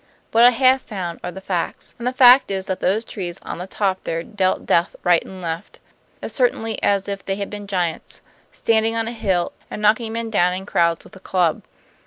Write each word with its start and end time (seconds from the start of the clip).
What 0.31 0.43
I 0.43 0.49
have 0.49 0.81
found 0.81 1.19
are 1.23 1.31
the 1.31 1.41
facts. 1.41 1.93
And 1.99 2.07
the 2.07 2.11
fact 2.11 2.49
is 2.49 2.65
that 2.65 2.79
those 2.79 3.05
trees 3.05 3.39
on 3.43 3.59
the 3.59 3.67
top 3.67 4.03
there 4.03 4.23
dealt 4.23 4.65
death 4.65 4.95
right 5.03 5.23
and 5.23 5.43
left, 5.43 5.77
as 6.23 6.33
certainly 6.33 6.81
as 6.81 7.07
if 7.07 7.23
they 7.23 7.35
had 7.35 7.51
been 7.51 7.67
giants, 7.67 8.23
standing 8.51 8.95
on 8.95 9.07
a 9.07 9.11
hill 9.11 9.51
and 9.69 9.79
knocking 9.79 10.13
men 10.13 10.31
down 10.31 10.53
in 10.53 10.65
crowds 10.65 11.03
with 11.03 11.15
a 11.17 11.19
club. 11.19 11.61